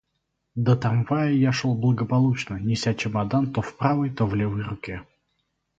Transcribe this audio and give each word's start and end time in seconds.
До 0.55 0.75
трамвая 0.75 1.31
я 1.41 1.49
дошел 1.49 1.75
благополучно, 1.75 2.55
неся 2.57 2.95
чемодан 2.95 3.53
то 3.53 3.61
в 3.61 3.77
правой, 3.77 4.09
то 4.09 4.25
в 4.25 4.33
левой 4.33 4.63
руке. 4.63 5.03